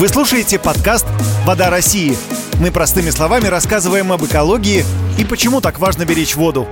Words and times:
Вы 0.00 0.08
слушаете 0.08 0.58
подкаст 0.58 1.04
«Вода 1.44 1.68
России». 1.68 2.16
Мы 2.58 2.70
простыми 2.70 3.10
словами 3.10 3.48
рассказываем 3.48 4.12
об 4.12 4.24
экологии 4.24 4.82
и 5.18 5.26
почему 5.26 5.60
так 5.60 5.78
важно 5.78 6.06
беречь 6.06 6.36
воду. 6.36 6.66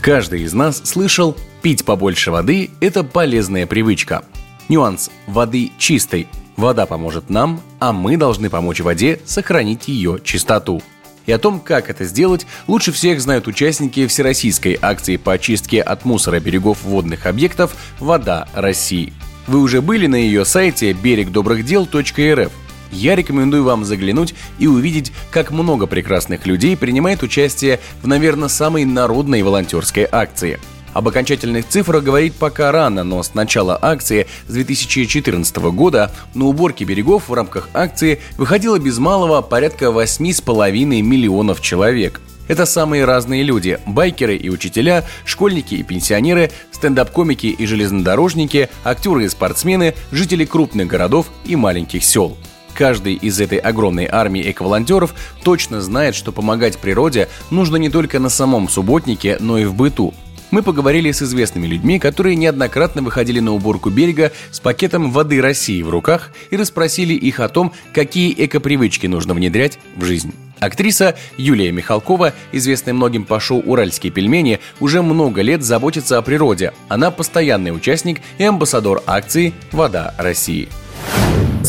Каждый 0.00 0.44
из 0.44 0.54
нас 0.54 0.80
слышал, 0.82 1.36
пить 1.60 1.84
побольше 1.84 2.30
воды– 2.30 2.70
это 2.80 3.04
полезная 3.04 3.66
привычка. 3.66 4.24
Нюанс– 4.70 5.10
воды 5.26 5.72
чистой. 5.76 6.26
Вода 6.56 6.86
поможет 6.86 7.28
нам, 7.28 7.60
а 7.80 7.92
мы 7.92 8.16
должны 8.16 8.48
помочь 8.48 8.80
воде 8.80 9.20
сохранить 9.26 9.88
ее 9.88 10.20
чистоту. 10.24 10.82
И 11.26 11.32
о 11.32 11.38
том, 11.38 11.60
как 11.60 11.90
это 11.90 12.06
сделать, 12.06 12.46
лучше 12.66 12.92
всех 12.92 13.20
знают 13.20 13.46
участники 13.46 14.06
всероссийской 14.06 14.78
акции 14.80 15.18
по 15.18 15.34
очистке 15.34 15.82
от 15.82 16.06
мусора 16.06 16.40
берегов 16.40 16.82
водных 16.82 17.26
объектов 17.26 17.76
«Вода 17.98 18.48
России». 18.54 19.12
Вы 19.46 19.60
уже 19.60 19.80
были 19.80 20.06
на 20.06 20.16
ее 20.16 20.44
сайте 20.44 20.92
берегдобрыхдел.рф. 20.92 22.52
Я 22.92 23.14
рекомендую 23.14 23.64
вам 23.64 23.84
заглянуть 23.84 24.34
и 24.58 24.66
увидеть, 24.66 25.12
как 25.30 25.50
много 25.50 25.86
прекрасных 25.86 26.46
людей 26.46 26.76
принимает 26.76 27.22
участие 27.22 27.80
в, 28.02 28.08
наверное, 28.08 28.48
самой 28.48 28.84
народной 28.84 29.42
волонтерской 29.42 30.08
акции. 30.10 30.58
Об 30.92 31.06
окончательных 31.06 31.68
цифрах 31.68 32.02
говорить 32.02 32.34
пока 32.34 32.72
рано, 32.72 33.04
но 33.04 33.22
с 33.22 33.34
начала 33.34 33.78
акции 33.80 34.26
с 34.48 34.52
2014 34.52 35.56
года 35.56 36.12
на 36.34 36.46
уборке 36.46 36.84
берегов 36.84 37.28
в 37.28 37.34
рамках 37.34 37.68
акции 37.74 38.20
выходило 38.36 38.76
без 38.78 38.98
малого 38.98 39.40
порядка 39.40 39.86
8,5 39.86 41.02
миллионов 41.02 41.60
человек– 41.60 42.20
это 42.48 42.66
самые 42.66 43.04
разные 43.04 43.42
люди– 43.42 43.78
байкеры 43.86 44.36
и 44.36 44.48
учителя, 44.48 45.04
школьники 45.24 45.74
и 45.74 45.82
пенсионеры, 45.82 46.50
стендап-комики 46.72 47.46
и 47.46 47.66
железнодорожники, 47.66 48.68
актеры 48.84 49.24
и 49.24 49.28
спортсмены, 49.28 49.94
жители 50.10 50.44
крупных 50.44 50.88
городов 50.88 51.26
и 51.44 51.56
маленьких 51.56 52.04
сел. 52.04 52.36
Каждый 52.74 53.14
из 53.14 53.40
этой 53.40 53.58
огромной 53.58 54.06
армии 54.10 54.50
экволонтеров 54.50 55.14
точно 55.42 55.80
знает, 55.80 56.14
что 56.14 56.32
помогать 56.32 56.78
природе 56.78 57.28
нужно 57.50 57.76
не 57.76 57.90
только 57.90 58.18
на 58.18 58.28
самом 58.28 58.68
субботнике, 58.68 59.36
но 59.40 59.58
и 59.58 59.64
в 59.64 59.74
быту. 59.74 60.14
Мы 60.50 60.62
поговорили 60.62 61.12
с 61.12 61.22
известными 61.22 61.66
людьми, 61.66 61.98
которые 61.98 62.34
неоднократно 62.34 63.02
выходили 63.02 63.38
на 63.38 63.52
уборку 63.52 63.90
берега 63.90 64.32
с 64.50 64.58
пакетом 64.58 65.12
воды 65.12 65.40
России 65.40 65.82
в 65.82 65.90
руках 65.90 66.32
и 66.50 66.56
расспросили 66.56 67.14
их 67.14 67.38
о 67.38 67.48
том, 67.48 67.72
какие 67.92 68.34
экопривычки 68.36 69.06
нужно 69.06 69.34
внедрять 69.34 69.78
в 69.94 70.04
жизнь. 70.04 70.34
Актриса 70.60 71.16
Юлия 71.36 71.72
Михалкова, 71.72 72.34
известная 72.52 72.94
многим 72.94 73.24
по 73.24 73.40
шоу 73.40 73.60
«Уральские 73.60 74.12
пельмени», 74.12 74.60
уже 74.78 75.02
много 75.02 75.42
лет 75.42 75.62
заботится 75.62 76.18
о 76.18 76.22
природе. 76.22 76.72
Она 76.88 77.10
постоянный 77.10 77.74
участник 77.74 78.20
и 78.38 78.44
амбассадор 78.44 79.02
акции 79.06 79.54
«Вода 79.72 80.14
России». 80.18 80.68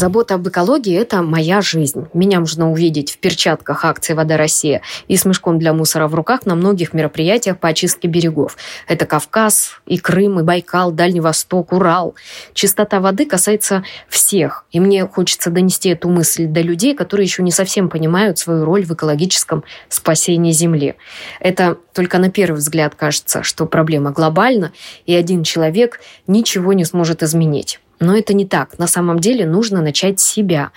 Забота 0.01 0.33
об 0.33 0.47
экологии– 0.47 0.95
это 0.99 1.21
моя 1.21 1.61
жизнь. 1.61 2.07
Меня 2.13 2.39
можно 2.39 2.71
увидеть 2.71 3.11
в 3.11 3.17
перчатках 3.17 3.83
акции 3.85 4.13
«Вода 4.13 4.37
Россия» 4.37 4.81
и 5.07 5.17
с 5.17 5.25
мешком 5.25 5.59
для 5.59 5.73
мусора 5.73 6.07
в 6.07 6.15
руках 6.15 6.45
на 6.45 6.55
многих 6.55 6.93
мероприятиях 6.93 7.59
по 7.59 7.67
очистке 7.67 8.07
берегов. 8.07 8.57
Это 8.87 9.05
Кавказ, 9.05 9.79
и 9.85 9.99
Крым, 9.99 10.39
и 10.39 10.43
Байкал, 10.43 10.91
Дальний 10.91 11.19
Восток, 11.19 11.73
Урал. 11.73 12.15
Чистота 12.53 12.99
воды 12.99 13.25
касается 13.25 13.83
всех. 14.07 14.65
И 14.71 14.79
мне 14.79 15.05
хочется 15.05 15.51
донести 15.51 15.89
эту 15.89 16.09
мысль 16.09 16.45
до 16.45 16.61
людей, 16.61 16.95
которые 16.95 17.25
еще 17.25 17.43
не 17.43 17.51
совсем 17.51 17.89
понимают 17.89 18.39
свою 18.39 18.63
роль 18.63 18.85
в 18.85 18.93
экологическом 18.93 19.63
спасении 19.89 20.51
Земли. 20.51 20.95
Это 21.41 21.77
только 21.93 22.17
на 22.17 22.31
первый 22.31 22.57
взгляд 22.57 22.95
кажется, 22.95 23.43
что 23.43 23.65
проблема 23.65 24.11
глобальна, 24.11 24.71
и 25.05 25.13
один 25.13 25.43
человек 25.43 25.99
ничего 26.27 26.71
не 26.71 26.85
сможет 26.85 27.21
изменить. 27.23 27.80
Но 28.01 28.17
это 28.17 28.33
не 28.33 28.45
так. 28.45 28.77
На 28.79 28.87
самом 28.87 29.19
деле 29.19 29.45
нужно 29.45 29.81
начать 29.81 30.19
с 30.19 30.25
себя. 30.25 30.71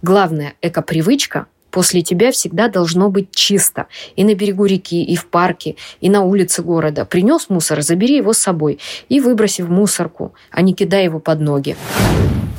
Главная 0.00 0.54
экопривычка 0.62 1.46
после 1.70 2.02
тебя 2.02 2.32
всегда 2.32 2.68
должно 2.68 3.08
быть 3.10 3.28
чисто. 3.30 3.86
И 4.16 4.24
на 4.24 4.34
берегу 4.34 4.64
реки, 4.64 5.04
и 5.04 5.14
в 5.14 5.26
парке, 5.26 5.76
и 6.00 6.10
на 6.10 6.22
улице 6.22 6.62
города. 6.62 7.04
Принес 7.04 7.48
мусор, 7.50 7.82
забери 7.82 8.16
его 8.16 8.32
с 8.32 8.38
собой 8.38 8.80
и 9.08 9.20
выброси 9.20 9.62
в 9.62 9.70
мусорку, 9.70 10.34
а 10.50 10.62
не 10.62 10.74
кидай 10.74 11.04
его 11.04 11.20
под 11.20 11.40
ноги. 11.40 11.76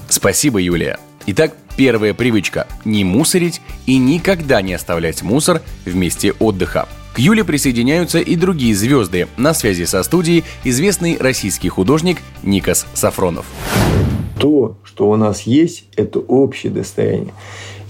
Спасибо, 0.10 0.60
Юлия. 0.60 1.00
Итак, 1.26 1.54
первая 1.76 2.14
привычка– 2.14 2.68
не 2.86 3.04
мусорить 3.04 3.62
и 3.88 3.98
никогда 3.98 4.62
не 4.62 4.74
оставлять 4.74 5.24
мусор 5.24 5.62
в 5.86 5.96
месте 5.96 6.34
отдыха. 6.34 6.88
К 7.14 7.20
Юле 7.20 7.44
присоединяются 7.44 8.18
и 8.18 8.36
другие 8.36 8.74
звезды. 8.74 9.28
На 9.38 9.54
связи 9.54 9.86
со 9.86 10.02
студией 10.02 10.44
известный 10.64 11.18
российский 11.20 11.70
художник 11.70 12.18
Никас 12.42 12.88
Сафронов. 12.96 13.46
То, 14.40 14.80
что 14.84 15.12
у 15.12 15.16
нас 15.16 15.42
есть, 15.42 15.86
это 15.96 16.18
общее 16.18 16.72
достояние. 16.72 17.34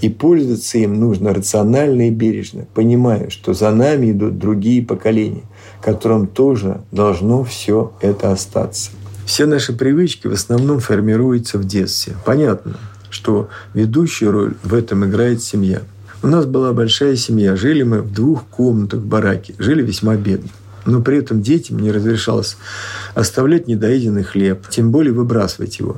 И 0.01 0.09
пользоваться 0.09 0.77
им 0.77 0.99
нужно 0.99 1.33
рационально 1.33 2.09
и 2.09 2.11
бережно, 2.11 2.67
понимая, 2.73 3.29
что 3.29 3.53
за 3.53 3.71
нами 3.71 4.11
идут 4.11 4.39
другие 4.39 4.83
поколения, 4.83 5.43
которым 5.81 6.27
тоже 6.27 6.81
должно 6.91 7.45
все 7.45 7.93
это 8.01 8.33
остаться. 8.33 8.91
Все 9.25 9.45
наши 9.45 9.71
привычки 9.71 10.27
в 10.27 10.33
основном 10.33 10.81
формируются 10.81 11.57
в 11.57 11.63
детстве. 11.63 12.17
Понятно, 12.25 12.77
что 13.09 13.47
ведущую 13.73 14.33
роль 14.33 14.55
в 14.63 14.73
этом 14.73 15.05
играет 15.05 15.41
семья– 15.41 15.81
у 16.23 16.27
нас 16.27 16.45
была 16.45 16.71
большая 16.71 17.17
семья. 17.17 17.55
Жили 17.57 17.83
мы 17.83 18.01
в 18.01 18.11
двух 18.11 18.45
комнатах 18.45 19.01
в 19.01 19.05
бараке. 19.05 19.53
Жили 19.59 19.83
весьма 19.83 20.15
бедно. 20.15 20.49
Но 20.85 21.01
при 21.01 21.17
этом 21.17 21.41
детям 21.41 21.79
не 21.79 21.91
разрешалось 21.91 22.57
оставлять 23.13 23.67
недоеденный 23.67 24.23
хлеб, 24.23 24.67
тем 24.69 24.91
более 24.91 25.13
выбрасывать 25.13 25.79
его, 25.79 25.97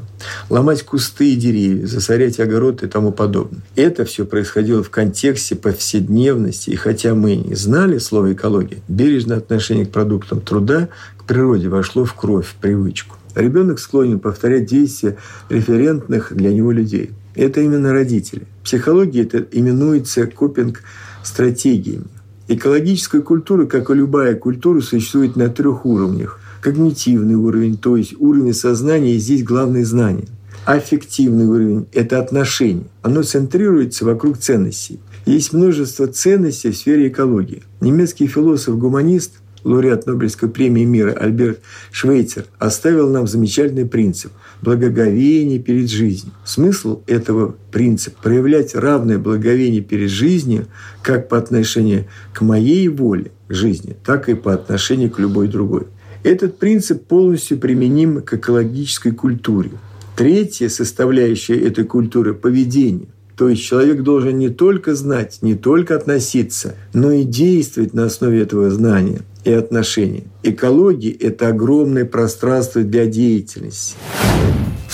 ломать 0.50 0.84
кусты 0.84 1.34
и 1.34 1.36
деревья, 1.36 1.88
засорять 1.88 2.40
огород 2.40 2.84
и 2.84 2.88
тому 2.88 3.12
подобное. 3.12 3.64
Это 3.76 4.06
все 4.06 4.26
происходило 4.26 4.84
в 4.84 4.92
контексте 4.92 5.56
повседневности, 5.56 6.70
и 6.70 6.76
хотя 6.76 7.16
мы 7.16 7.36
не 7.36 7.56
знали 7.56 7.98
слово 7.98 8.34
экология, 8.34 8.78
бережное 8.88 9.38
отношение 9.38 9.88
к 9.88 9.92
продуктам 9.92 10.40
труда, 10.40 10.90
к 11.18 11.24
природе 11.24 11.68
вошло 11.68 12.06
в 12.06 12.14
кровь, 12.14 12.48
в 12.48 12.54
привычку. 12.54 13.16
Ребенок 13.34 13.80
склонен 13.80 14.20
повторять 14.20 14.68
действия 14.68 15.18
референтных 15.50 16.32
для 16.32 16.54
него 16.54 16.72
людей– 16.72 17.10
это 17.36 17.62
именно 17.62 17.94
родители. 17.94 18.48
В 18.62 18.66
психологии 18.66 19.22
это 19.22 19.46
именуется 19.52 20.26
копинг-стратегиями. 20.28 22.06
Экологическая 22.48 23.22
культура, 23.22 23.66
как 23.66 23.90
и 23.90 23.94
любая 23.94 24.36
культура, 24.36 24.82
существует 24.82 25.36
на 25.36 25.50
трех 25.50 25.86
уровнях. 25.86 26.40
Когнитивный 26.62 27.36
уровень, 27.36 27.78
то 27.78 27.98
есть 27.98 28.16
уровень 28.20 28.54
сознания, 28.54 29.16
и 29.16 29.20
здесь 29.20 29.44
главное 29.44 29.86
знание. 29.86 30.28
Аффективный 30.66 31.46
уровень– 31.46 31.88
это 31.94 32.20
отношение. 32.20 32.88
Оно 33.04 33.24
центрируется 33.24 34.06
вокруг 34.06 34.38
ценностей. 34.38 35.00
Есть 35.26 35.54
множество 35.54 36.08
ценностей 36.08 36.72
в 36.72 36.78
сфере 36.78 37.08
экологии. 37.08 37.64
Немецкий 37.82 38.28
философ-гуманист– 38.28 39.34
лауреат 39.66 40.06
Нобелевской 40.06 40.48
премии 40.48 40.86
мира 40.86 41.12
Альберт 41.12 41.60
Швейцер 41.92 42.46
оставил 42.60 43.10
нам 43.10 43.28
замечательный 43.28 43.86
принцип– 43.86 44.32
благоговение 44.62 45.60
перед 45.60 45.90
жизнью. 45.90 46.32
Смысл 46.46 47.02
этого 47.08 47.56
принципа– 47.72 48.18
проявлять 48.24 48.76
равное 48.76 49.18
благоговение 49.18 49.82
перед 49.82 50.10
жизнью 50.10 50.68
как 51.02 51.28
по 51.28 51.38
отношению 51.38 52.06
к 52.34 52.42
моей 52.42 52.88
воле 52.88 53.32
к 53.48 53.54
жизни, 53.54 53.96
так 54.06 54.30
и 54.30 54.36
по 54.36 54.54
отношению 54.54 55.12
к 55.12 55.20
любой 55.20 55.48
другой. 55.48 55.88
Этот 56.24 56.58
принцип 56.58 57.06
полностью 57.06 57.60
применим 57.60 58.22
к 58.22 58.34
экологической 58.34 59.12
культуре. 59.12 59.72
Третья 60.16 60.70
составляющая 60.70 61.60
этой 61.60 61.84
культуры– 61.84 62.34
поведение. 62.36 63.08
То 63.38 63.50
есть 63.50 63.64
человек 63.64 64.02
должен 64.02 64.38
не 64.38 64.50
только 64.50 64.96
знать, 64.96 65.40
не 65.42 65.56
только 65.56 65.96
относиться, 65.96 66.76
но 66.94 67.12
и 67.12 67.24
действовать 67.24 67.94
на 67.94 68.06
основе 68.06 68.42
этого 68.42 68.70
знания 68.70 69.22
и 69.44 69.52
отношений. 69.52 70.24
Экология– 70.44 71.12
это 71.20 71.50
огромное 71.50 72.06
пространство 72.06 72.82
для 72.82 73.06
деятельности. 73.06 73.96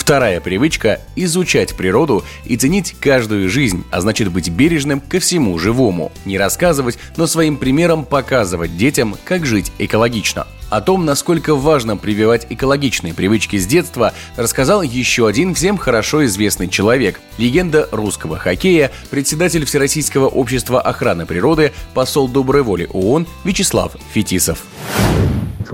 Вторая 0.02 0.40
привычка– 0.40 1.00
изучать 1.14 1.76
природу 1.76 2.24
и 2.44 2.56
ценить 2.56 2.96
каждую 2.98 3.48
жизнь, 3.48 3.84
а 3.92 4.00
значит 4.00 4.32
быть 4.32 4.48
бережным 4.48 5.00
ко 5.00 5.20
всему 5.20 5.56
живому. 5.60 6.10
Не 6.24 6.38
рассказывать, 6.38 6.98
но 7.16 7.28
своим 7.28 7.56
примером 7.56 8.04
показывать 8.04 8.76
детям, 8.76 9.14
как 9.24 9.46
жить 9.46 9.70
экологично. 9.78 10.48
О 10.70 10.80
том, 10.80 11.04
насколько 11.04 11.54
важно 11.54 11.96
прививать 11.96 12.48
экологичные 12.50 13.14
привычки 13.14 13.56
с 13.58 13.64
детства, 13.64 14.12
рассказал 14.36 14.82
еще 14.82 15.28
один 15.28 15.54
всем 15.54 15.78
хорошо 15.78 16.24
известный 16.24 16.66
человек– 16.66 17.20
легенда 17.38 17.88
русского 17.92 18.38
хоккея, 18.38 18.90
председатель 19.08 19.64
Всероссийского 19.64 20.26
общества 20.26 20.80
охраны 20.80 21.26
природы, 21.26 21.70
посол 21.94 22.26
доброй 22.26 22.64
воли 22.64 22.88
ООН 22.92 23.28
Вячеслав 23.44 23.92
Фетисов. 24.12 24.64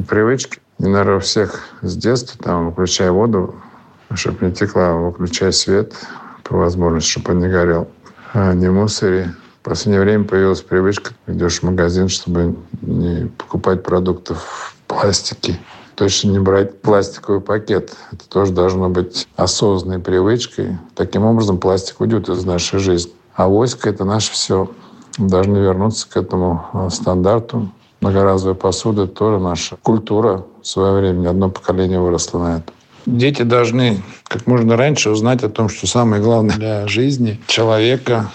Привычки, 0.07 0.59
наверное, 0.79 1.19
всех 1.21 1.71
с 1.81 1.97
детства, 1.97 2.39
там, 2.45 2.73
включая 2.73 3.11
воду, 3.11 3.55
чтобы 4.15 4.47
не 4.47 4.53
текла, 4.53 4.95
выключай 4.95 5.53
свет 5.53 5.95
по 6.43 6.57
возможности, 6.57 7.11
чтобы 7.11 7.33
он 7.33 7.41
не 7.41 7.49
горел. 7.49 7.89
А 8.33 8.55
не 8.55 8.71
мусори. 8.71 9.27
В 9.61 9.65
последнее 9.65 10.01
время 10.01 10.25
появилась 10.25 10.63
привычка, 10.63 11.13
идешь 11.27 11.61
в 11.61 11.63
магазин, 11.65 12.09
чтобы 12.09 12.57
не 12.81 13.27
покупать 13.37 13.83
продуктов 13.83 14.39
в 14.39 14.75
пластике. 14.87 15.59
точно 15.95 16.31
не 16.31 16.39
брать 16.39 16.81
пластиковый 16.81 17.41
пакет. 17.41 17.95
Это 18.13 18.29
тоже 18.29 18.53
должно 18.53 18.89
быть 18.89 19.27
осознанной 19.37 19.99
привычкой. 19.99 20.79
Таким 20.95 21.25
образом, 21.25 21.59
пластик 21.59 22.01
уйдет 22.01 22.29
из 22.29 22.45
нашей 22.45 22.79
жизни. 22.79 23.13
А 23.35 23.49
войско– 23.49 23.91
это 23.91 24.05
наше 24.05 24.33
все. 24.33 24.71
Мы 25.19 25.29
должны 25.29 25.59
вернуться 25.59 26.09
к 26.09 26.17
этому 26.17 26.65
э, 26.73 26.89
стандарту. 26.91 27.71
Многоразовая 28.01 28.55
посуда– 28.55 29.03
это 29.05 29.15
тоже 29.15 29.39
наша 29.39 29.77
культура. 29.77 30.45
В 30.63 30.67
свое 30.67 31.01
время 31.01 31.31
одно 31.31 31.51
поколение 31.51 32.01
выросло 32.01 32.39
на 32.39 32.57
этом. 32.59 32.75
Дети 33.09 33.41
должны 33.41 34.03
как 34.25 34.47
можно 34.47 34.77
раньше 34.77 35.09
узнать 35.09 35.43
о 35.43 35.49
том, 35.49 35.71
что 35.71 35.87
самое 35.87 36.23
главное 36.23 36.55
для 36.57 36.87
жизни 36.87 37.41
человека, 37.47 38.31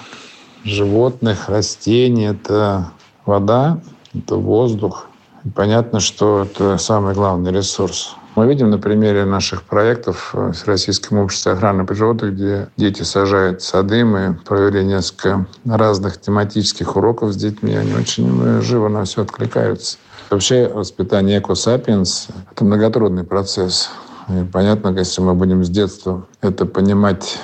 животных, 0.63 1.47
растений– 1.47 2.25
это 2.31 2.89
вода, 3.23 3.79
это 4.15 4.35
воздух. 4.35 5.05
И 5.45 5.49
понятно, 5.49 5.99
что 5.99 6.43
это 6.43 6.79
самый 6.79 7.13
главный 7.13 7.51
ресурс. 7.51 8.15
Мы 8.35 8.47
видим 8.47 8.71
на 8.71 8.79
примере 8.79 9.25
наших 9.25 9.61
проектов 9.61 10.33
с 10.33 10.65
Российским 10.65 11.19
обществом 11.19 11.53
охраны 11.53 11.85
природы, 11.85 12.31
где 12.31 12.67
дети 12.75 13.03
сажают 13.03 13.61
сады, 13.61 14.03
мы 14.03 14.39
провели 14.43 14.83
несколько 14.83 15.45
разных 15.65 16.19
тематических 16.19 16.95
уроков 16.95 17.33
с 17.33 17.35
детьми, 17.35 17.75
они 17.75 17.93
очень 17.93 18.59
живо 18.63 18.87
на 18.87 19.03
все 19.03 19.21
откликаются. 19.21 19.97
Вообще 20.31 20.67
воспитание 20.67 21.37
экосапиенс– 21.37 22.29
это 22.51 22.65
многотрудный 22.65 23.23
процесс. 23.23 23.91
И 24.29 24.43
понятно, 24.51 24.89
если 24.89 25.21
мы 25.21 25.33
будем 25.33 25.63
с 25.63 25.69
детства 25.69 26.25
это 26.41 26.65
понимать 26.65 27.39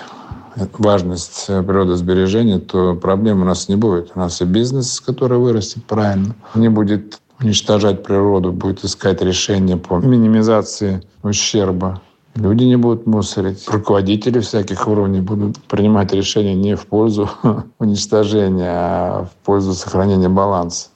важность 0.78 1.48
природосбережения, 1.48 2.60
то 2.60 2.96
проблем 2.96 3.42
у 3.42 3.46
нас 3.46 3.70
не 3.70 3.76
будет. 3.76 4.12
У 4.16 4.20
нас 4.20 4.42
и 4.42 4.46
бизнес, 4.46 5.00
который 5.00 5.38
вырастет 5.38 5.84
правильно, 5.86 6.36
не 6.56 6.70
будет 6.70 7.20
уничтожать 7.42 8.04
природу, 8.04 8.52
будет 8.52 8.84
искать 8.84 9.22
решения 9.22 9.78
по 9.78 10.00
минимизации 10.00 11.02
ущерба. 11.24 12.02
Люди 12.36 12.64
не 12.64 12.76
будут 12.76 13.06
мусорить. 13.06 13.68
Руководители 13.68 14.40
всяких 14.40 14.88
уровней 14.88 15.22
будут 15.22 15.58
принимать 15.64 16.14
решения 16.14 16.56
не 16.56 16.76
в 16.76 16.86
пользу 16.86 17.30
уничтожения, 17.80 18.70
а 18.72 19.26
в 19.26 19.46
пользу 19.46 19.74
сохранения 19.74 20.30
баланса. 20.30 20.90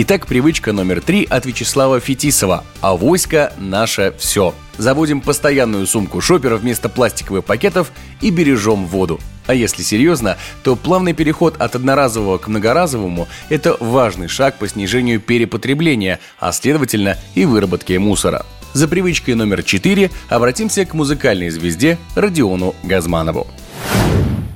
Итак, 0.00 0.28
привычка 0.28 0.72
номер 0.72 1.00
три 1.00 1.24
от 1.24 1.44
Вячеслава 1.44 1.98
Фетисова. 1.98 2.62
А 2.80 2.94
войско– 2.94 3.52
наше 3.58 4.14
все. 4.16 4.54
Заводим 4.76 5.20
постоянную 5.20 5.88
сумку 5.88 6.20
шопера 6.20 6.56
вместо 6.56 6.88
пластиковых 6.88 7.44
пакетов 7.44 7.90
и 8.20 8.30
бережем 8.30 8.86
воду. 8.86 9.18
А 9.48 9.54
если 9.54 9.82
серьезно, 9.82 10.36
то 10.62 10.76
плавный 10.76 11.14
переход 11.14 11.60
от 11.60 11.74
одноразового 11.74 12.38
к 12.38 12.46
многоразовому– 12.46 13.26
это 13.48 13.76
важный 13.80 14.28
шаг 14.28 14.54
по 14.58 14.68
снижению 14.68 15.18
перепотребления, 15.18 16.20
а 16.38 16.52
следовательно 16.52 17.16
и 17.34 17.44
выработке 17.44 17.98
мусора. 17.98 18.46
За 18.74 18.86
привычкой 18.86 19.34
номер 19.34 19.64
четыре 19.64 20.12
обратимся 20.28 20.84
к 20.84 20.94
музыкальной 20.94 21.50
звезде 21.50 21.98
Родиону 22.14 22.76
Газманову. 22.84 23.48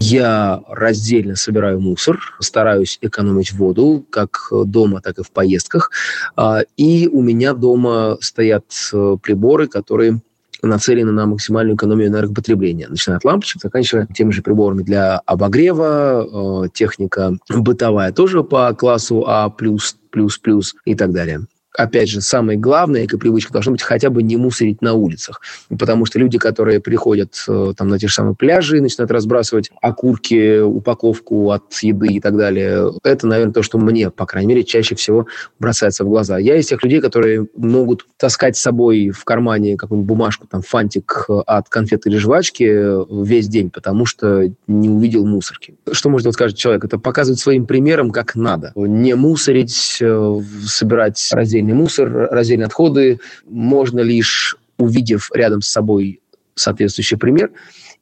Я 0.05 0.65
раздельно 0.69 1.37
собираю 1.37 1.81
мусор, 1.81 2.19
стараюсь 2.41 2.99
экономить 3.03 3.53
воду, 3.53 4.05
как 4.11 4.49
дома, 4.51 5.01
так 5.01 5.21
и 5.21 5.23
в 5.23 5.31
поездках. 5.31 5.93
А, 6.35 6.63
и 6.77 7.07
у 7.07 7.23
меня 7.23 7.55
дома 7.55 8.19
стоят 8.21 8.65
э, 8.93 9.17
приборы, 9.23 9.69
которые 9.69 10.21
нацелены 10.61 11.13
на 11.13 11.27
максимальную 11.27 11.77
экономию 11.77 12.09
энергопотребления, 12.09 12.89
начиная 12.89 13.19
от 13.19 13.25
лампочек, 13.25 13.63
заканчивая 13.63 14.09
теми 14.13 14.33
же 14.33 14.43
приборами 14.43 14.83
для 14.83 15.19
обогрева, 15.19 16.65
э, 16.65 16.69
техника 16.75 17.39
бытовая 17.49 18.11
тоже 18.13 18.43
по 18.43 18.75
классу 18.75 19.25
А++, 19.29 19.51
плюс, 19.51 19.97
плюс, 20.11 20.37
плюс 20.37 20.75
и 20.85 20.97
так 20.97 21.13
далее 21.13 21.47
опять 21.77 22.09
же, 22.09 22.21
самое 22.21 22.59
главное, 22.59 23.07
эко-привычка 23.07 23.53
должна 23.53 23.73
быть 23.73 23.83
хотя 23.83 24.11
бы 24.11 24.23
не 24.23 24.37
мусорить 24.37 24.83
на 24.83 24.95
улицах. 24.95 25.41
Потому 25.69 26.05
что 26.05 26.19
люди, 26.19 26.39
которые 26.39 26.81
приходят 26.81 27.35
э, 27.49 27.73
там, 27.77 27.89
на 27.89 27.99
те 27.99 28.09
же 28.09 28.15
самые 28.15 28.35
пляжи 28.35 28.79
и 28.79 28.81
начинают 28.81 29.11
разбрасывать 29.11 29.71
окурки, 29.81 30.61
упаковку 30.61 31.51
от 31.51 31.73
еды 31.83 32.09
и 32.09 32.21
так 32.21 32.37
далее, 32.37 32.93
это, 33.03 33.27
наверное, 33.27 33.55
то, 33.55 33.63
что 33.63 33.79
мне, 33.79 34.11
по 34.11 34.27
крайней 34.27 34.49
мере, 34.49 34.65
чаще 34.65 34.95
всего 34.95 35.27
бросается 35.59 36.05
в 36.05 36.09
глаза. 36.09 36.39
Я 36.39 36.57
из 36.57 36.67
тех 36.67 36.83
людей, 36.83 37.01
которые 37.01 37.47
могут 37.57 38.07
таскать 38.19 38.57
с 38.57 38.61
собой 38.61 39.11
в 39.11 39.25
кармане 39.25 39.77
какую-нибудь 39.77 40.09
бумажку, 40.09 40.47
там, 40.47 40.63
фантик 40.63 41.27
от 41.29 41.69
конфеты 41.69 42.11
или 42.11 42.17
жвачки 42.19 43.25
весь 43.25 43.49
день, 43.49 43.71
потому 43.71 44.07
что 44.07 44.51
не 44.67 44.89
увидел 44.89 45.27
мусорки. 45.27 45.75
Что 45.91 46.11
может 46.11 46.27
вот 46.27 46.35
скажет 46.35 46.57
человек? 46.57 46.85
Это 46.85 46.99
показывает 46.99 47.39
своим 47.39 47.67
примером, 47.67 48.11
как 48.11 48.35
надо. 48.35 48.73
Не 48.75 49.15
мусорить, 49.15 49.99
э, 50.01 50.41
собирать 50.67 51.29
раздельно 51.33 51.62
раздельный 51.63 51.75
мусор, 51.75 52.29
раздельные 52.31 52.67
отходы 52.67 53.21
можно 53.49 54.01
лишь 54.01 54.57
увидев 54.79 55.31
рядом 55.35 55.63
с 55.63 55.69
собой 55.69 56.21
соответствующий 56.55 57.17
пример, 57.17 57.51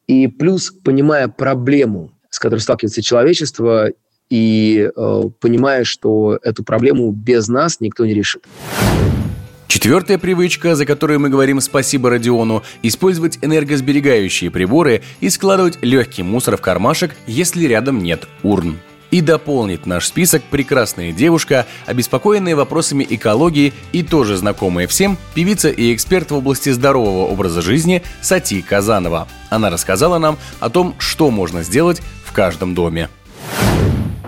и 0.07 0.27
плюс 0.27 0.71
понимая 0.71 1.29
проблему, 1.29 2.11
с 2.31 2.39
которой 2.39 2.61
сталкивается 2.61 3.03
человечество, 3.03 3.91
и 4.29 4.91
э, 4.95 5.23
понимая, 5.41 5.85
что 5.85 6.39
эту 6.43 6.65
проблему 6.65 7.11
без 7.11 7.49
нас 7.49 7.81
никто 7.81 8.07
не 8.07 8.15
решит. 8.15 8.45
Четвертая 9.67 10.19
привычка, 10.19 10.75
за 10.75 10.85
которую 10.85 11.21
мы 11.21 11.29
говорим 11.29 11.61
спасибо 11.61 12.11
Родиону, 12.11 12.63
использовать 12.83 13.39
энергосберегающие 13.43 14.51
приборы 14.51 15.03
и 15.21 15.31
складывать 15.31 15.79
легкий 15.83 16.23
мусор 16.23 16.57
в 16.57 16.61
кармашек, 16.61 17.15
если 17.27 17.67
рядом 17.67 18.03
нет 18.03 18.27
урн. 18.43 18.79
И 19.11 19.21
дополнит 19.21 19.87
наш 19.87 20.07
список 20.07 20.43
прекрасная 20.45 21.13
девушка, 21.13 21.67
обеспокоенная 21.87 22.55
вопросами 22.55 23.07
экологии 23.09 23.73
и 23.93 24.03
тоже 24.03 24.37
знакомая 24.37 24.87
всем 24.87 25.19
певица 25.35 25.69
и 25.69 25.95
эксперт 25.95 26.31
в 26.31 26.37
области 26.37 26.71
здорового 26.71 27.27
образа 27.27 27.61
жизни 27.61 28.03
Сати 28.21 28.63
Казанова. 28.63 29.27
Она 29.49 29.71
рассказала 29.71 30.19
нам 30.19 30.39
о 30.61 30.71
том, 30.71 30.95
что 30.99 31.31
можно 31.31 31.63
сделать 31.63 32.01
в 32.25 32.33
каждом 32.33 32.75
доме. 32.75 33.09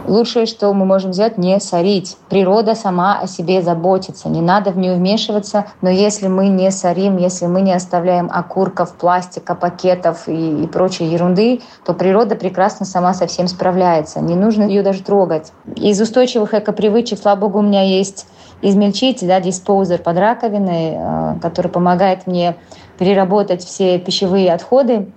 Лучшее, 0.07 0.47
что 0.47 0.73
мы 0.73 0.85
можем 0.85 1.13
сделать, 1.13 1.39
не 1.39 1.61
сорить. 1.61 2.17
Природа 2.29 2.75
сама 2.75 3.21
о 3.21 3.29
себе 3.29 3.63
заботится, 3.63 4.29
не 4.29 4.41
надо 4.41 4.73
в 4.73 4.79
нее 4.79 4.95
вмешиваться. 4.95 5.67
Но 5.81 5.91
если 5.91 6.27
мы 6.27 6.49
не 6.49 6.71
сорим, 6.73 7.19
если 7.19 7.47
мы 7.47 7.61
не 7.63 7.73
оставляем 7.73 8.29
окурков, 8.33 8.95
пластика, 8.95 9.55
пакетов 9.55 10.29
и, 10.29 10.65
и 10.65 10.67
прочей 10.67 11.05
ерунды, 11.05 11.61
то 11.85 11.95
природа 11.95 12.35
прекрасно 12.35 12.85
сама 12.85 13.15
со 13.15 13.27
всем 13.27 13.47
справляется. 13.47 14.21
Не 14.21 14.35
нужно 14.35 14.65
ее 14.65 14.83
даже 14.83 15.03
трогать. 15.03 15.53
Из 15.77 16.01
устойчивых 16.01 16.55
экопривычек, 16.55 17.19
слава 17.21 17.39
богу, 17.39 17.61
у 17.61 17.63
меня 17.63 17.83
есть 17.83 18.27
измельчитель, 18.61 19.29
да, 19.29 19.41
диспоузер 19.41 19.99
под 19.99 20.19
раковиной, 20.19 20.95
э, 20.95 21.35
который 21.41 21.71
помогает 21.71 22.27
мне 22.27 22.57
переработать 22.99 23.65
все 23.65 23.99
пищевые 23.99 24.53
отходы. 24.53 25.13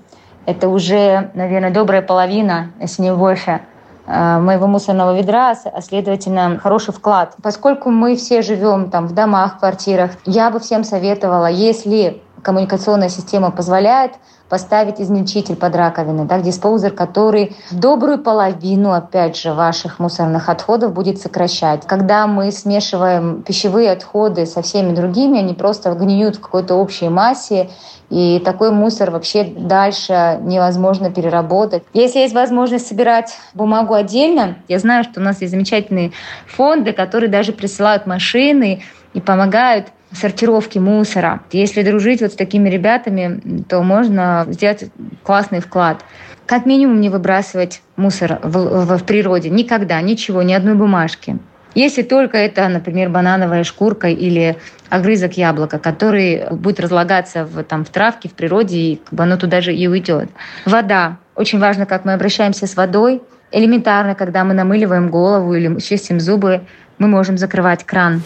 Это 0.45 0.69
уже, 0.69 1.31
наверное, 1.33 1.71
добрая 1.71 2.03
половина, 2.03 2.71
если 2.79 3.01
не 3.01 3.13
больше– 3.13 3.61
моего 4.07 4.67
мусорного 4.67 5.17
ведра, 5.17 5.55
а 5.65 5.81
следовательно 5.81 6.59
хороший 6.61 6.93
вклад. 6.93 7.35
Поскольку 7.41 7.89
мы 7.89 8.15
все 8.15 8.41
живем 8.41 8.89
там 8.91 9.07
в 9.07 9.13
домах, 9.13 9.59
квартирах, 9.59 10.11
я 10.25 10.51
бы 10.51 10.59
всем 10.59 10.83
советовала, 10.83 11.47
если 11.47 12.21
коммуникационная 12.45 13.09
система 13.09 13.49
позволяет, 13.49 14.11
поставить 14.49 15.01
измельчитель 15.01 15.55
под 15.55 15.75
раковиной, 15.75 16.25
да, 16.25 16.39
диспоузер, 16.39 16.91
который 16.91 17.55
добрую 17.71 18.19
половину, 18.19 18.91
опять 18.91 19.35
же, 19.35 19.53
ваших 19.53 19.97
мусорных 19.97 20.47
отходов 20.47 20.93
будет 20.93 21.19
сокращать. 21.19 21.87
Когда 21.87 22.27
мы 22.27 22.51
смешиваем 22.51 23.41
пищевые 23.41 23.91
отходы 23.91 24.45
со 24.45 24.61
всеми 24.61 24.93
другими, 24.93 25.39
они 25.39 25.55
просто 25.55 25.91
гниют 25.93 26.35
в 26.35 26.41
какой-то 26.41 26.75
общей 26.75 27.09
массе, 27.09 27.71
и 28.11 28.39
такой 28.45 28.69
мусор 28.69 29.09
вообще 29.09 29.43
дальше 29.43 30.37
невозможно 30.43 31.09
переработать. 31.09 31.81
Если 31.93 32.19
есть 32.19 32.35
возможность 32.35 32.85
собирать 32.85 33.35
бумагу 33.55 33.95
отдельно, 33.95 34.57
я 34.67 34.77
знаю, 34.77 35.03
что 35.03 35.19
у 35.19 35.23
нас 35.23 35.41
есть 35.41 35.49
замечательные 35.49 36.11
фонды, 36.45 36.93
которые 36.93 37.31
даже 37.31 37.51
присылают 37.51 38.05
машины 38.05 38.83
и 39.15 39.21
помогают 39.21 39.87
сортировки 40.11 40.77
мусора. 40.79 41.41
Если 41.51 41.83
дружить 41.83 42.21
вот 42.21 42.31
с 42.31 42.35
такими 42.35 42.69
ребятами, 42.69 43.63
то 43.67 43.81
можно 43.81 44.45
сделать 44.49 44.85
классный 45.23 45.59
вклад. 45.59 46.03
Как 46.45 46.65
минимум 46.65 47.01
не 47.01 47.09
выбрасывать 47.09 47.81
мусор 47.95 48.39
в, 48.43 48.97
в, 48.97 49.03
природе. 49.03 49.49
Никогда, 49.49 49.99
ничего, 50.01 50.43
ни 50.43 50.53
одной 50.53 50.75
бумажки. 50.75 51.37
Если 51.73 52.03
только 52.03 52.37
это, 52.37 52.67
например, 52.69 53.09
банановая 53.09 53.63
шкурка 53.63 54.07
или 54.07 54.55
огрызок 54.89 55.33
яблока, 55.33 55.77
который 55.77 56.43
будет 56.51 56.79
разлагаться 56.79 57.43
в, 57.43 57.63
там, 57.63 57.83
в 57.83 57.89
травке, 57.89 58.29
в 58.29 58.33
природе, 58.33 58.77
и 58.77 58.95
как 59.03 59.13
бы 59.13 59.23
оно 59.23 59.37
туда 59.37 59.59
же 59.61 59.73
и 59.73 59.87
уйдет. 59.87 60.29
Вода. 60.65 61.17
Очень 61.35 61.59
важно, 61.59 61.85
как 61.85 62.05
мы 62.05 62.13
обращаемся 62.13 62.65
с 62.65 62.77
водой. 62.77 63.21
Элементарно, 63.51 64.15
когда 64.15 64.45
мы 64.45 64.53
намыливаем 64.53 65.09
голову 65.09 65.53
или 65.53 65.79
чистим 65.79 66.21
зубы, 66.21 66.61
мы 66.97 67.07
можем 67.07 67.37
закрывать 67.37 67.83
кран. 67.83 68.21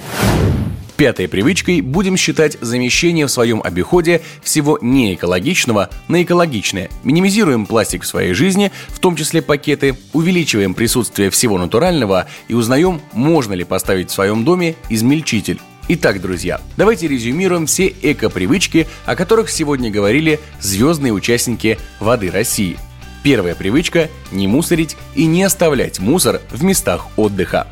Пятой 1.00 1.30
привычкой 1.30 1.80
будем 1.80 2.18
считать 2.18 2.58
замещение 2.60 3.26
в 3.26 3.32
своем 3.32 3.62
обиходе 3.64 4.22
всего 4.44 4.78
неэкологичного 4.82 5.90
на 6.10 6.24
экологичное. 6.24 6.90
Минимизируем 7.06 7.66
пластик 7.66 8.04
в 8.04 8.06
своей 8.06 8.34
жизни, 8.34 8.70
в 8.90 9.00
том 9.00 9.16
числе 9.16 9.42
пакеты, 9.42 9.96
увеличиваем 10.12 10.74
присутствие 10.74 11.30
всего 11.30 11.58
натурального 11.58 12.28
и 12.50 12.54
узнаем, 12.54 13.00
можно 13.14 13.54
ли 13.54 13.64
поставить 13.64 14.10
в 14.10 14.14
своем 14.14 14.44
доме 14.44 14.76
измельчитель. 14.90 15.62
Итак, 15.88 16.20
друзья, 16.20 16.60
давайте 16.76 17.08
резюмируем 17.08 17.66
все 17.66 17.96
эко-привычки, 18.02 18.86
о 19.06 19.16
которых 19.16 19.50
сегодня 19.52 19.90
говорили 19.90 20.42
звездные 20.60 21.14
участники 21.14 21.80
«Воды 22.02 22.30
России». 22.30 22.78
Первая 23.24 23.56
привычка– 23.56 24.10
не 24.34 24.48
мусорить 24.48 24.98
и 25.16 25.26
не 25.28 25.44
оставлять 25.44 26.00
мусор 26.00 26.42
в 26.52 26.62
местах 26.62 27.08
отдыха. 27.16 27.68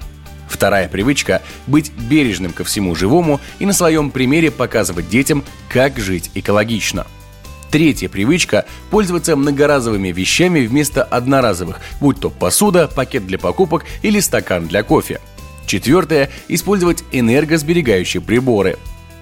Вторая 0.48 0.88
привычка– 0.88 1.42
быть 1.68 1.92
бережным 1.92 2.54
ко 2.54 2.64
всему 2.64 2.96
живому 2.96 3.40
и 3.60 3.66
на 3.66 3.74
своем 3.74 4.12
примере 4.12 4.52
показывать 4.52 5.10
детям, 5.10 5.44
как 5.70 5.98
жить 6.00 6.32
экологично. 6.36 7.06
Третья 7.70 8.10
привычка– 8.10 8.66
пользоваться 8.90 9.36
многоразовыми 9.36 10.10
вещами 10.10 10.66
вместо 10.66 11.04
одноразовых, 11.04 11.82
будь 12.00 12.20
то 12.20 12.30
посуда, 12.30 12.88
пакет 12.88 13.28
для 13.28 13.38
покупок 13.38 13.84
или 14.02 14.20
стакан 14.20 14.68
для 14.68 14.84
кофе– 14.84 15.20
Четвертое– 15.68 16.32
использовать 16.48 17.04
энергосберегающие 17.12 18.22
приборы. 18.22 18.78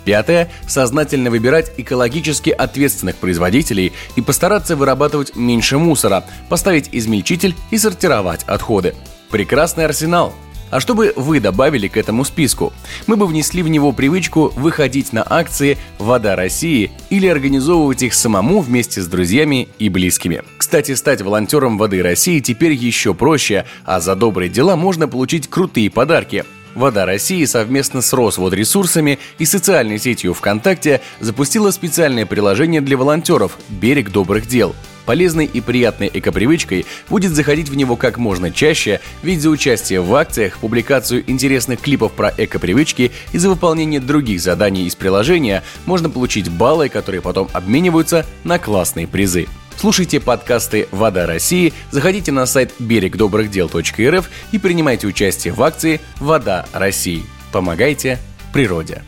Пятое– 0.05 0.51
сознательно 0.67 1.32
выбирать 1.32 1.74
экологически 1.77 2.51
ответственных 2.51 3.15
производителей 3.15 3.91
и 4.15 4.22
постараться 4.22 4.75
вырабатывать 4.75 5.36
меньше 5.36 5.79
мусора, 5.79 6.24
поставить 6.48 6.89
измельчитель 6.91 7.55
и 7.72 7.79
сортировать 7.79 8.44
отходы. 8.44 8.96
Прекрасный 9.32 9.86
арсенал– 9.86 10.34
а 10.69 10.79
что 10.79 10.95
бы 10.95 11.13
вы 11.15 11.39
добавили 11.39 11.88
к 11.88 11.98
этому 11.98 12.24
списку? 12.24 12.74
Мы 13.07 13.15
бы 13.15 13.27
внесли 13.27 13.63
в 13.63 13.67
него 13.67 13.91
привычку 13.91 14.51
выходить 14.55 15.13
на 15.13 15.25
акции 15.27 15.77
«Вода 16.00 16.36
России» 16.36 16.91
или 17.10 17.27
организовывать 17.27 18.03
их 18.03 18.13
самому 18.13 18.62
вместе 18.62 19.01
с 19.01 19.07
друзьями 19.07 19.69
и 19.79 19.89
близкими. 19.89 20.43
Кстати, 20.57 20.95
стать 20.95 21.22
волонтером 21.22 21.77
«Воды 21.77 22.01
России» 22.01 22.39
теперь 22.39 22.74
еще 22.74 23.13
проще, 23.13 23.65
а 23.86 24.00
за 24.00 24.15
добрые 24.15 24.50
дела 24.50 24.75
можно 24.75 25.07
получить 25.07 25.50
крутые 25.50 25.89
подарки– 25.89 26.43
«Вода 26.75 27.05
России» 27.05 27.45
совместно 27.45 28.01
с 28.01 28.12
Росводресурсами 28.12 29.17
и 29.39 29.45
социальной 29.45 29.98
сетью 29.98 30.34
ВКонтакте 30.34 31.01
запустила 31.22 31.72
специальное 31.72 32.25
приложение 32.25 32.81
для 32.81 32.98
волонтеров 32.98 33.57
«Берег 33.69 34.12
добрых 34.12 34.45
дел», 34.45 34.75
Полезной 35.06 35.46
и 35.46 35.62
приятной 35.62 36.10
экопривычкой 36.14 36.86
будет 37.10 37.34
заходить 37.34 37.70
в 37.70 37.76
него 37.76 37.96
как 37.96 38.18
можно 38.18 38.52
чаще, 38.52 39.02
ведь 39.22 39.42
за 39.42 39.50
участие 39.50 40.02
в 40.02 40.14
акциях, 40.16 40.58
публикацию 40.58 41.24
интересных 41.30 41.80
клипов 41.82 42.14
про 42.14 42.34
экопривычки 42.36 43.12
и 43.32 43.38
за 43.38 43.50
выполнение 43.50 44.00
других 44.00 44.42
заданий 44.42 44.86
из 44.86 44.96
приложения 44.96 45.64
можно 45.86 46.10
получить 46.10 46.50
баллы, 46.50 46.90
которые 46.90 47.22
потом 47.22 47.50
обмениваются 47.54 48.26
на 48.44 48.60
классные 48.60 49.08
призы. 49.08 49.48
Слушайте 49.78 50.20
подкасты 50.20 50.88
«Вода 50.92 51.26
России», 51.26 51.74
заходите 51.92 52.32
на 52.32 52.46
сайт 52.46 52.74
берегдобрыхдел.рф 52.80 54.30
и 54.52 54.58
принимайте 54.58 55.06
участие 55.06 55.54
в 55.54 55.62
акции 55.62 56.00
«Вода 56.20 56.66
России». 56.74 57.24
Помогайте 57.52 58.20
природе. 58.54 59.04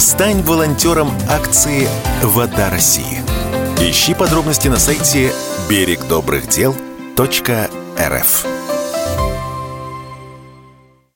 Стань 0.00 0.40
волонтером 0.40 1.12
акции 1.28 1.86
«Вода 2.22 2.70
России». 2.70 3.20
Ищи 3.78 4.14
подробности 4.14 4.68
на 4.68 4.78
сайте 4.78 5.30
берегдобрыхдел.рф. 5.68 8.59